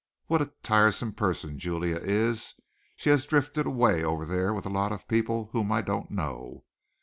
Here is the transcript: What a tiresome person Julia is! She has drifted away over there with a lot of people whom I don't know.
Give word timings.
What 0.25 0.41
a 0.41 0.51
tiresome 0.63 1.13
person 1.13 1.59
Julia 1.59 1.97
is! 1.97 2.55
She 2.95 3.11
has 3.11 3.27
drifted 3.27 3.67
away 3.67 4.03
over 4.03 4.25
there 4.25 4.51
with 4.51 4.65
a 4.65 4.69
lot 4.69 4.91
of 4.91 5.07
people 5.07 5.49
whom 5.51 5.71
I 5.71 5.83
don't 5.83 6.09
know. 6.09 6.63